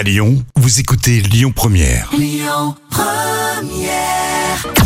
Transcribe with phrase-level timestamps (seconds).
[0.00, 2.10] À Lyon, vous écoutez Lyon Première.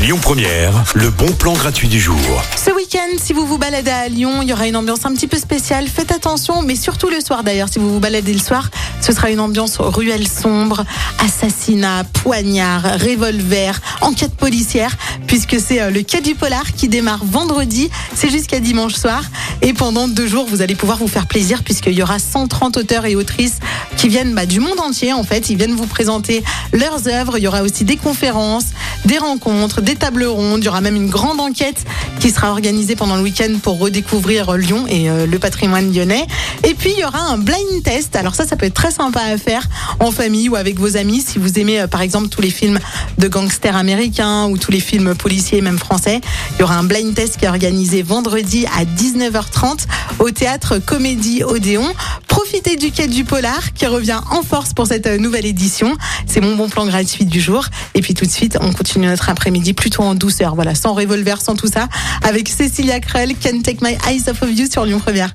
[0.00, 2.18] Lyon Première, le bon plan gratuit du jour.
[2.56, 5.28] Ce week-end, si vous vous baladez à Lyon, il y aura une ambiance un petit
[5.28, 5.86] peu spéciale.
[5.86, 8.70] Faites attention, mais surtout le soir d'ailleurs, si vous vous baladez le soir,
[9.04, 10.82] ce sera une ambiance ruelle sombre,
[11.18, 14.96] assassinat, poignard, revolver, enquête policière,
[15.26, 19.22] puisque c'est euh, le quai du polar qui démarre vendredi, c'est jusqu'à dimanche soir.
[19.60, 23.04] Et pendant deux jours, vous allez pouvoir vous faire plaisir, puisqu'il y aura 130 auteurs
[23.04, 23.58] et autrices
[23.98, 25.50] qui viennent bah, du monde entier, en fait.
[25.50, 26.42] Ils viennent vous présenter
[26.72, 27.36] leurs œuvres.
[27.36, 28.68] Il y aura aussi des conférences,
[29.04, 30.60] des rencontres, des tables rondes.
[30.60, 31.84] Il y aura même une grande enquête
[32.20, 36.26] qui sera organisée pendant le week-end pour redécouvrir Lyon et euh, le patrimoine lyonnais.
[36.62, 38.16] Et puis, il y aura un blind test.
[38.16, 39.68] Alors ça, ça peut être très sympa à faire
[40.00, 41.20] en famille ou avec vos amis.
[41.20, 42.78] Si vous aimez, euh, par exemple, tous les films
[43.18, 46.20] de gangsters américains ou tous les films policiers, même français,
[46.52, 49.86] il y aura un blind test qui est organisé vendredi à 19h30
[50.20, 51.92] au théâtre Comédie Odéon.
[52.28, 55.96] Profitez du quai du Polar qui revient en force pour cette euh, nouvelle édition.
[56.26, 57.66] C'est mon bon plan gratuit du jour.
[57.94, 60.54] Et puis tout de suite, on continue notre après-midi plutôt en douceur.
[60.54, 61.88] Voilà, sans revolver, sans tout ça,
[62.22, 65.34] avec Cécilia Krell, Can Take My Eyes Off of You sur Lyon Première.